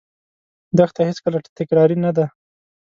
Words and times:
دښته 0.77 1.01
هېڅکله 1.09 1.37
تکراري 1.57 1.97
نه 2.05 2.11
ده. 2.17 2.25